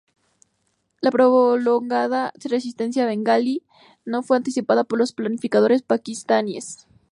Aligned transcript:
La 0.99 1.11
prolongada 1.11 2.33
resistencia 2.45 3.05
bengalí 3.05 3.61
no 4.03 4.23
fue 4.23 4.35
anticipada 4.37 4.83
por 4.83 4.97
los 4.97 5.11
planificadores 5.13 5.83
paquistaníes. 5.83 6.87